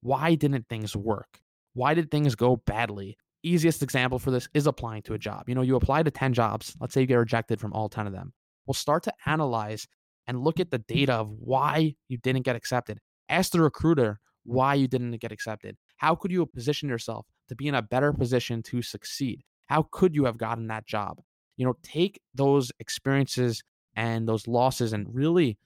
Why 0.00 0.34
didn't 0.34 0.68
things 0.68 0.96
work? 0.96 1.40
Why 1.74 1.94
did 1.94 2.10
things 2.10 2.34
go 2.34 2.56
badly? 2.56 3.16
Easiest 3.42 3.82
example 3.82 4.18
for 4.18 4.30
this 4.30 4.48
is 4.54 4.66
applying 4.66 5.02
to 5.02 5.14
a 5.14 5.18
job. 5.18 5.48
You 5.48 5.54
know, 5.54 5.62
you 5.62 5.76
apply 5.76 6.02
to 6.02 6.10
10 6.10 6.32
jobs, 6.34 6.74
let's 6.80 6.94
say 6.94 7.02
you 7.02 7.06
get 7.06 7.14
rejected 7.14 7.60
from 7.60 7.72
all 7.72 7.88
10 7.88 8.06
of 8.06 8.12
them. 8.12 8.32
Well, 8.66 8.74
start 8.74 9.04
to 9.04 9.12
analyze 9.26 9.86
and 10.26 10.40
look 10.42 10.60
at 10.60 10.70
the 10.70 10.78
data 10.78 11.14
of 11.14 11.30
why 11.30 11.94
you 12.08 12.18
didn't 12.18 12.42
get 12.42 12.56
accepted. 12.56 12.98
Ask 13.28 13.52
the 13.52 13.62
recruiter 13.62 14.20
why 14.44 14.74
you 14.74 14.88
didn't 14.88 15.16
get 15.20 15.32
accepted. 15.32 15.76
How 15.96 16.14
could 16.14 16.30
you 16.30 16.40
have 16.40 16.52
positioned 16.52 16.90
yourself 16.90 17.26
to 17.48 17.54
be 17.54 17.68
in 17.68 17.74
a 17.74 17.82
better 17.82 18.12
position 18.12 18.62
to 18.64 18.82
succeed? 18.82 19.42
How 19.66 19.86
could 19.90 20.14
you 20.14 20.24
have 20.24 20.38
gotten 20.38 20.66
that 20.68 20.86
job? 20.86 21.20
You 21.56 21.66
know, 21.66 21.76
take 21.82 22.20
those 22.34 22.72
experiences 22.78 23.62
and 23.94 24.28
those 24.28 24.46
losses 24.46 24.92
and 24.92 25.06
really 25.12 25.58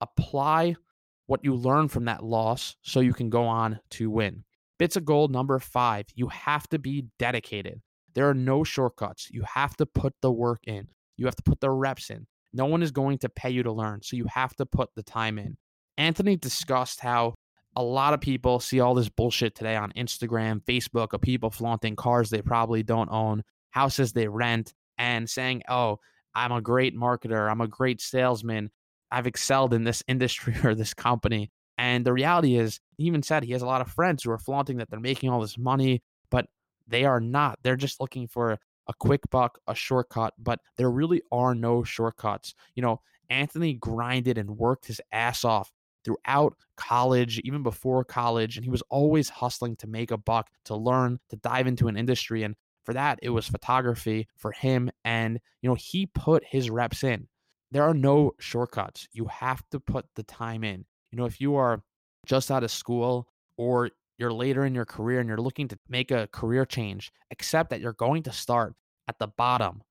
apply 0.00 0.76
what 1.26 1.44
you 1.44 1.54
learn 1.54 1.88
from 1.88 2.04
that 2.04 2.24
loss 2.24 2.76
so 2.82 3.00
you 3.00 3.12
can 3.12 3.28
go 3.30 3.44
on 3.44 3.80
to 3.90 4.10
win. 4.10 4.44
Bits 4.78 4.96
of 4.96 5.04
gold 5.04 5.32
number 5.32 5.58
five, 5.58 6.06
you 6.14 6.28
have 6.28 6.68
to 6.68 6.78
be 6.78 7.06
dedicated. 7.18 7.80
There 8.14 8.28
are 8.28 8.34
no 8.34 8.64
shortcuts. 8.64 9.28
You 9.30 9.42
have 9.54 9.76
to 9.76 9.86
put 9.86 10.14
the 10.22 10.32
work 10.32 10.60
in, 10.64 10.88
you 11.16 11.26
have 11.26 11.36
to 11.36 11.42
put 11.42 11.60
the 11.60 11.70
reps 11.70 12.10
in. 12.10 12.26
No 12.52 12.66
one 12.66 12.82
is 12.82 12.90
going 12.90 13.18
to 13.18 13.28
pay 13.28 13.50
you 13.50 13.62
to 13.62 13.72
learn. 13.72 14.00
So 14.02 14.16
you 14.16 14.26
have 14.32 14.54
to 14.56 14.66
put 14.66 14.90
the 14.94 15.02
time 15.02 15.38
in. 15.38 15.56
Anthony 15.98 16.36
discussed 16.36 17.00
how 17.00 17.34
a 17.74 17.82
lot 17.82 18.14
of 18.14 18.20
people 18.20 18.60
see 18.60 18.80
all 18.80 18.94
this 18.94 19.10
bullshit 19.10 19.54
today 19.54 19.76
on 19.76 19.92
Instagram, 19.92 20.62
Facebook 20.64 21.12
of 21.12 21.20
people 21.20 21.50
flaunting 21.50 21.96
cars 21.96 22.30
they 22.30 22.40
probably 22.40 22.82
don't 22.82 23.10
own, 23.10 23.42
houses 23.70 24.12
they 24.12 24.28
rent, 24.28 24.72
and 24.96 25.28
saying, 25.28 25.62
oh, 25.68 25.98
I'm 26.34 26.52
a 26.52 26.62
great 26.62 26.96
marketer, 26.96 27.50
I'm 27.50 27.60
a 27.60 27.68
great 27.68 28.00
salesman, 28.00 28.70
I've 29.10 29.26
excelled 29.26 29.74
in 29.74 29.84
this 29.84 30.02
industry 30.08 30.54
or 30.64 30.74
this 30.74 30.94
company. 30.94 31.50
And 31.78 32.04
the 32.04 32.12
reality 32.12 32.56
is, 32.56 32.80
he 32.96 33.04
even 33.04 33.22
said 33.22 33.44
he 33.44 33.52
has 33.52 33.62
a 33.62 33.66
lot 33.66 33.80
of 33.80 33.88
friends 33.88 34.22
who 34.22 34.30
are 34.30 34.38
flaunting 34.38 34.78
that 34.78 34.90
they're 34.90 35.00
making 35.00 35.30
all 35.30 35.40
this 35.40 35.58
money, 35.58 36.02
but 36.30 36.46
they 36.86 37.04
are 37.04 37.20
not. 37.20 37.58
They're 37.62 37.76
just 37.76 38.00
looking 38.00 38.28
for 38.28 38.58
a 38.88 38.94
quick 38.94 39.22
buck, 39.30 39.58
a 39.66 39.74
shortcut, 39.74 40.34
but 40.38 40.60
there 40.76 40.90
really 40.90 41.22
are 41.32 41.54
no 41.54 41.82
shortcuts. 41.82 42.54
You 42.74 42.82
know, 42.82 43.00
Anthony 43.28 43.74
grinded 43.74 44.38
and 44.38 44.56
worked 44.56 44.86
his 44.86 45.00
ass 45.12 45.44
off 45.44 45.72
throughout 46.04 46.56
college, 46.76 47.40
even 47.40 47.62
before 47.62 48.04
college. 48.04 48.56
And 48.56 48.64
he 48.64 48.70
was 48.70 48.82
always 48.88 49.28
hustling 49.28 49.74
to 49.76 49.88
make 49.88 50.12
a 50.12 50.16
buck, 50.16 50.48
to 50.66 50.76
learn, 50.76 51.18
to 51.30 51.36
dive 51.36 51.66
into 51.66 51.88
an 51.88 51.96
industry. 51.96 52.44
And 52.44 52.54
for 52.84 52.94
that, 52.94 53.18
it 53.22 53.30
was 53.30 53.48
photography 53.48 54.28
for 54.36 54.52
him. 54.52 54.90
And, 55.04 55.40
you 55.60 55.68
know, 55.68 55.74
he 55.74 56.06
put 56.06 56.44
his 56.44 56.70
reps 56.70 57.02
in. 57.02 57.26
There 57.72 57.82
are 57.82 57.94
no 57.94 58.32
shortcuts. 58.38 59.08
You 59.12 59.26
have 59.26 59.68
to 59.72 59.80
put 59.80 60.06
the 60.14 60.22
time 60.22 60.62
in. 60.62 60.84
You 61.16 61.22
know, 61.22 61.26
if 61.26 61.40
you 61.40 61.54
are 61.56 61.82
just 62.26 62.50
out 62.50 62.62
of 62.62 62.70
school 62.70 63.26
or 63.56 63.88
you're 64.18 64.34
later 64.34 64.66
in 64.66 64.74
your 64.74 64.84
career 64.84 65.18
and 65.18 65.26
you're 65.26 65.38
looking 65.38 65.66
to 65.68 65.78
make 65.88 66.10
a 66.10 66.28
career 66.30 66.66
change, 66.66 67.10
accept 67.30 67.70
that 67.70 67.80
you're 67.80 67.94
going 67.94 68.22
to 68.24 68.32
start 68.32 68.74
at 69.08 69.18
the 69.18 69.28
bottom. 69.28 69.82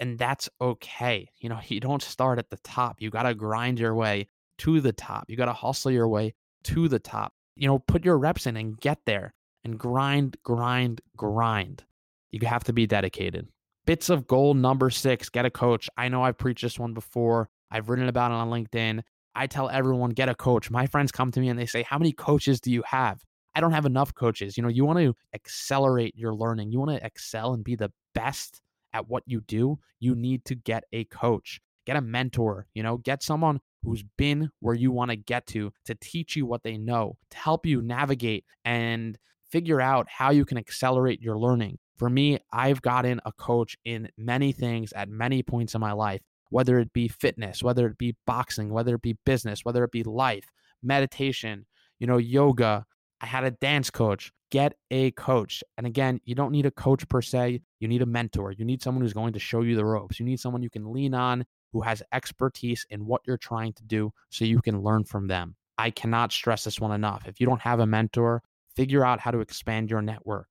And 0.00 0.18
that's 0.18 0.48
okay. 0.62 1.28
You 1.38 1.50
know, 1.50 1.60
you 1.68 1.80
don't 1.80 2.00
start 2.00 2.38
at 2.38 2.48
the 2.48 2.56
top. 2.64 3.02
You 3.02 3.10
got 3.10 3.24
to 3.24 3.34
grind 3.34 3.78
your 3.78 3.94
way 3.94 4.28
to 4.60 4.80
the 4.80 4.94
top. 4.94 5.28
You 5.28 5.36
got 5.36 5.44
to 5.46 5.52
hustle 5.52 5.90
your 5.90 6.08
way 6.08 6.32
to 6.62 6.88
the 6.88 6.98
top. 6.98 7.34
You 7.56 7.68
know, 7.68 7.78
put 7.80 8.02
your 8.02 8.16
reps 8.16 8.46
in 8.46 8.56
and 8.56 8.80
get 8.80 9.00
there 9.04 9.34
and 9.64 9.78
grind, 9.78 10.38
grind, 10.44 11.02
grind. 11.14 11.84
You 12.32 12.40
have 12.46 12.64
to 12.64 12.72
be 12.72 12.86
dedicated. 12.86 13.48
Bits 13.84 14.08
of 14.08 14.26
gold 14.26 14.56
number 14.56 14.88
six 14.88 15.28
get 15.28 15.44
a 15.44 15.50
coach. 15.50 15.90
I 15.98 16.08
know 16.08 16.22
I've 16.22 16.38
preached 16.38 16.62
this 16.62 16.78
one 16.78 16.94
before. 16.94 17.50
I've 17.70 17.90
written 17.90 18.08
about 18.08 18.30
it 18.30 18.36
on 18.36 18.48
LinkedIn. 18.48 19.02
I 19.34 19.46
tell 19.46 19.68
everyone, 19.68 20.10
get 20.10 20.28
a 20.28 20.34
coach. 20.34 20.70
My 20.70 20.86
friends 20.86 21.10
come 21.12 21.30
to 21.32 21.40
me 21.40 21.48
and 21.48 21.58
they 21.58 21.66
say, 21.66 21.82
How 21.82 21.98
many 21.98 22.12
coaches 22.12 22.60
do 22.60 22.70
you 22.70 22.82
have? 22.86 23.22
I 23.54 23.60
don't 23.60 23.72
have 23.72 23.86
enough 23.86 24.14
coaches. 24.14 24.56
You 24.56 24.62
know, 24.62 24.68
you 24.68 24.84
want 24.84 24.98
to 24.98 25.14
accelerate 25.34 26.14
your 26.16 26.34
learning, 26.34 26.72
you 26.72 26.78
want 26.80 26.98
to 26.98 27.04
excel 27.04 27.54
and 27.54 27.64
be 27.64 27.76
the 27.76 27.92
best 28.14 28.60
at 28.92 29.08
what 29.08 29.22
you 29.26 29.40
do. 29.42 29.78
You 30.00 30.14
need 30.14 30.44
to 30.46 30.54
get 30.54 30.84
a 30.92 31.04
coach, 31.04 31.60
get 31.86 31.96
a 31.96 32.00
mentor, 32.00 32.66
you 32.74 32.82
know, 32.82 32.96
get 32.96 33.22
someone 33.22 33.60
who's 33.82 34.04
been 34.16 34.50
where 34.60 34.74
you 34.74 34.90
want 34.90 35.10
to 35.10 35.16
get 35.16 35.46
to 35.46 35.72
to 35.84 35.94
teach 35.96 36.36
you 36.36 36.46
what 36.46 36.62
they 36.62 36.76
know, 36.76 37.16
to 37.30 37.36
help 37.36 37.66
you 37.66 37.82
navigate 37.82 38.44
and 38.64 39.18
figure 39.50 39.80
out 39.80 40.08
how 40.08 40.30
you 40.30 40.44
can 40.44 40.58
accelerate 40.58 41.20
your 41.20 41.38
learning. 41.38 41.78
For 41.96 42.10
me, 42.10 42.38
I've 42.52 42.82
gotten 42.82 43.20
a 43.24 43.32
coach 43.32 43.76
in 43.84 44.08
many 44.18 44.50
things 44.50 44.92
at 44.94 45.08
many 45.08 45.42
points 45.42 45.74
in 45.74 45.80
my 45.80 45.92
life, 45.92 46.22
whether 46.54 46.78
it 46.78 46.92
be 46.92 47.08
fitness, 47.08 47.64
whether 47.64 47.84
it 47.88 47.98
be 47.98 48.14
boxing, 48.28 48.72
whether 48.72 48.94
it 48.94 49.02
be 49.02 49.18
business, 49.26 49.64
whether 49.64 49.82
it 49.82 49.90
be 49.90 50.04
life, 50.04 50.44
meditation, 50.84 51.66
you 51.98 52.06
know, 52.06 52.16
yoga. 52.16 52.86
I 53.20 53.26
had 53.26 53.42
a 53.42 53.50
dance 53.50 53.90
coach. 53.90 54.30
Get 54.52 54.74
a 54.92 55.10
coach. 55.10 55.64
And 55.76 55.84
again, 55.84 56.20
you 56.24 56.36
don't 56.36 56.52
need 56.52 56.64
a 56.64 56.70
coach 56.70 57.08
per 57.08 57.22
se. 57.22 57.60
You 57.80 57.88
need 57.88 58.02
a 58.02 58.06
mentor. 58.06 58.52
You 58.52 58.64
need 58.64 58.84
someone 58.84 59.02
who's 59.02 59.12
going 59.12 59.32
to 59.32 59.40
show 59.40 59.62
you 59.62 59.74
the 59.74 59.84
ropes. 59.84 60.20
You 60.20 60.26
need 60.26 60.38
someone 60.38 60.62
you 60.62 60.70
can 60.70 60.92
lean 60.92 61.12
on 61.12 61.44
who 61.72 61.80
has 61.80 62.04
expertise 62.12 62.86
in 62.88 63.04
what 63.04 63.22
you're 63.26 63.36
trying 63.36 63.72
to 63.72 63.82
do 63.82 64.12
so 64.30 64.44
you 64.44 64.62
can 64.62 64.80
learn 64.80 65.02
from 65.02 65.26
them. 65.26 65.56
I 65.76 65.90
cannot 65.90 66.30
stress 66.30 66.62
this 66.62 66.78
one 66.78 66.92
enough. 66.92 67.26
If 67.26 67.40
you 67.40 67.48
don't 67.48 67.62
have 67.62 67.80
a 67.80 67.86
mentor, 67.86 68.44
figure 68.76 69.04
out 69.04 69.18
how 69.18 69.32
to 69.32 69.40
expand 69.40 69.90
your 69.90 70.02
network. 70.02 70.46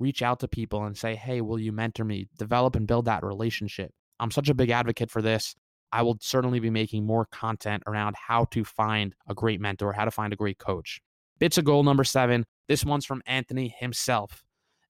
Reach 0.00 0.22
out 0.22 0.40
to 0.40 0.48
people 0.48 0.86
and 0.86 0.98
say, 0.98 1.14
hey, 1.14 1.40
will 1.40 1.60
you 1.60 1.70
mentor 1.70 2.04
me? 2.04 2.26
Develop 2.36 2.74
and 2.74 2.88
build 2.88 3.04
that 3.04 3.22
relationship. 3.22 3.92
I'm 4.20 4.30
such 4.30 4.48
a 4.48 4.54
big 4.54 4.70
advocate 4.70 5.10
for 5.10 5.22
this. 5.22 5.54
I 5.92 6.02
will 6.02 6.18
certainly 6.20 6.60
be 6.60 6.70
making 6.70 7.06
more 7.06 7.26
content 7.26 7.82
around 7.86 8.16
how 8.16 8.44
to 8.46 8.64
find 8.64 9.14
a 9.28 9.34
great 9.34 9.60
mentor, 9.60 9.92
how 9.92 10.04
to 10.04 10.10
find 10.10 10.32
a 10.32 10.36
great 10.36 10.58
coach. 10.58 11.00
Bits 11.38 11.58
of 11.58 11.64
gold 11.64 11.84
number 11.84 12.04
seven. 12.04 12.44
This 12.68 12.84
one's 12.84 13.06
from 13.06 13.22
Anthony 13.26 13.74
himself. 13.78 14.44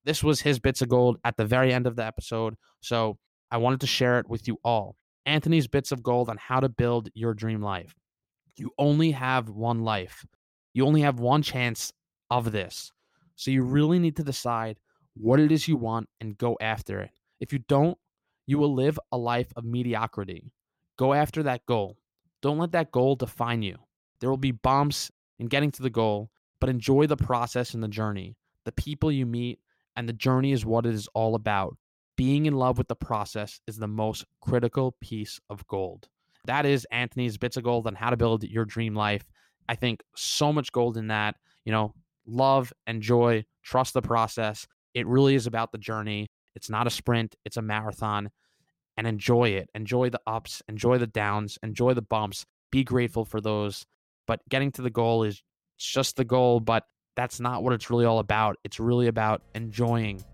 This 0.05 0.23
was 0.23 0.41
his 0.41 0.59
bits 0.59 0.83
of 0.83 0.89
gold 0.89 1.19
at 1.25 1.37
the 1.37 1.45
very 1.45 1.73
end 1.73 1.87
of 1.87 1.97
the 1.97 2.05
episode. 2.05 2.55
So 2.81 3.19
I 3.51 3.59
wanted 3.59 3.81
to 3.81 3.87
share 3.87 4.19
it 4.19 4.29
with 4.29 4.49
you 4.49 4.59
all. 4.65 4.97
Anthony's 5.27 5.67
bits 5.67 5.93
of 5.93 6.03
gold 6.03 6.29
on 6.29 6.37
how 6.37 6.61
to 6.61 6.69
build 6.69 7.11
your 7.15 7.35
dream 7.35 7.61
life. 7.61 7.95
You 8.57 8.71
only 8.79 9.11
have 9.11 9.49
one 9.51 9.83
life. 9.83 10.25
You 10.73 10.87
only 10.87 11.03
have 11.03 11.19
one 11.19 11.43
chance 11.43 11.93
of 12.31 12.53
this. 12.53 12.93
So 13.35 13.51
you 13.51 13.63
really 13.63 13.99
need 13.99 14.17
to 14.17 14.25
decide 14.25 14.79
what 15.15 15.41
it 15.41 15.51
is 15.51 15.69
you 15.69 15.77
want 15.77 16.09
and 16.21 16.39
go 16.39 16.57
after 16.61 17.01
it. 17.01 17.11
If 17.41 17.53
you 17.53 17.59
don't, 17.59 17.99
you 18.47 18.59
will 18.59 18.75
live 18.75 18.99
a 19.13 19.19
life 19.19 19.53
of 19.57 19.65
mediocrity. 19.65 20.53
Go 20.97 21.13
after 21.13 21.43
that 21.43 21.67
goal. 21.67 21.99
Don't 22.43 22.59
let 22.59 22.73
that 22.73 22.93
goal 22.93 23.17
define 23.17 23.63
you. 23.63 23.77
There 24.21 24.31
will 24.31 24.37
be 24.37 24.53
bumps 24.53 25.11
in 25.39 25.47
getting 25.47 25.71
to 25.73 25.83
the 25.83 25.91
goal, 25.91 26.31
but 26.61 26.71
enjoy 26.71 27.07
the 27.07 27.17
process 27.17 27.75
and 27.75 27.83
the 27.83 27.89
journey. 27.89 28.37
The 28.65 28.73
people 28.73 29.13
you 29.13 29.27
meet 29.27 29.61
and 29.97 30.09
the 30.09 30.13
journey 30.13 30.53
is 30.53 30.65
what 30.65 30.87
it 30.87 30.95
is 30.95 31.09
all 31.15 31.35
about 31.35 31.77
being 32.17 32.47
in 32.47 32.55
love 32.55 32.79
with 32.79 32.89
the 32.89 32.97
process 32.97 33.61
is 33.67 33.77
the 33.77 33.87
most 33.87 34.25
critical 34.41 34.97
piece 35.01 35.39
of 35.51 35.67
gold. 35.67 36.09
That 36.47 36.65
is 36.67 36.87
Anthony's 36.91 37.37
bits 37.39 37.57
of 37.57 37.65
gold 37.65 37.87
on 37.87 37.95
how 37.95 38.11
to 38.11 38.17
build 38.17 38.43
your 38.45 38.65
dream 38.65 38.95
life. 38.95 39.25
I 39.69 39.75
think 39.75 40.03
so 40.17 40.53
much 40.53 40.73
gold 40.73 40.97
in 40.97 41.09
that. 41.09 41.37
You 41.65 41.73
know, 41.73 41.95
love, 42.27 42.73
enjoy, 42.87 43.45
trust 43.63 43.95
the 43.95 44.03
process. 44.03 44.67
It 44.95 45.07
really 45.07 45.35
is 45.35 45.47
about 45.47 45.73
the 45.73 45.79
journey. 45.79 46.29
It's 46.57 46.71
not 46.71 46.87
a 46.87 46.91
sprint, 46.91 47.37
it's 47.45 47.57
a 47.57 47.63
marathon. 47.63 48.31
and 48.97 49.07
enjoy 49.07 49.51
it. 49.51 49.69
Enjoy 49.75 50.09
the 50.09 50.21
ups, 50.27 50.63
enjoy 50.69 50.97
the 50.97 51.07
downs, 51.07 51.59
enjoy 51.63 51.93
the 51.93 52.01
bumps. 52.03 52.47
Be 52.73 52.83
grateful 52.83 53.27
for 53.27 53.43
those. 53.43 53.85
But 54.27 54.41
getting 54.49 54.73
to 54.73 54.83
the 54.83 54.91
goal 54.91 55.23
is 55.23 55.43
just 55.79 56.17
the 56.17 56.25
goal, 56.25 56.61
but 56.61 56.85
that's 57.15 57.39
not 57.39 57.63
what 57.63 57.75
it's 57.75 57.91
really 57.91 58.07
all 58.07 58.19
about. 58.21 58.57
It's 58.65 58.81
really 58.81 59.07
about 59.07 59.43
enjoying 59.55 60.25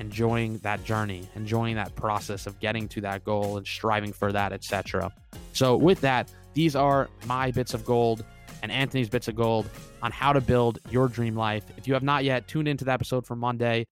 enjoying 0.00 0.56
that 0.58 0.82
journey, 0.82 1.28
enjoying 1.36 1.76
that 1.76 1.94
process 1.94 2.46
of 2.46 2.58
getting 2.58 2.88
to 2.88 3.02
that 3.02 3.22
goal 3.22 3.58
and 3.58 3.66
striving 3.66 4.12
for 4.12 4.32
that, 4.32 4.50
etc. 4.52 5.12
So 5.52 5.76
with 5.76 6.00
that, 6.00 6.32
these 6.54 6.74
are 6.74 7.08
my 7.26 7.50
bits 7.50 7.74
of 7.74 7.84
gold 7.84 8.24
and 8.62 8.72
Anthony's 8.72 9.10
bits 9.10 9.28
of 9.28 9.36
gold 9.36 9.68
on 10.02 10.10
how 10.10 10.32
to 10.32 10.40
build 10.40 10.78
your 10.88 11.06
dream 11.06 11.36
life. 11.36 11.64
If 11.76 11.86
you 11.86 11.92
have 11.94 12.02
not 12.02 12.24
yet 12.24 12.48
tuned 12.48 12.66
into 12.66 12.84
the 12.84 12.92
episode 12.92 13.26
for 13.26 13.36
Monday, 13.36 13.86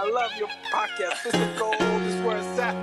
I 0.00 0.08
love 0.08 0.30
your 0.38 0.46
podcast. 0.72 1.24
This 1.24 1.34
is 1.34 1.58
gold. 1.58 1.74
This 1.80 2.14
is 2.14 2.22
where 2.22 2.36
it's 2.36 2.58
at. 2.60 2.76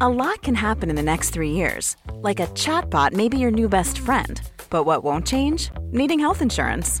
A 0.00 0.08
lot 0.08 0.40
can 0.42 0.54
happen 0.54 0.88
in 0.88 0.94
the 0.94 1.02
next 1.02 1.30
three 1.30 1.50
years. 1.50 1.96
Like 2.12 2.38
a 2.38 2.46
chatbot 2.46 3.14
may 3.14 3.28
be 3.28 3.38
your 3.38 3.50
new 3.50 3.68
best 3.68 3.98
friend. 3.98 4.40
But 4.70 4.84
what 4.84 5.02
won't 5.02 5.26
change? 5.26 5.72
Needing 5.90 6.20
health 6.20 6.42
insurance. 6.42 7.00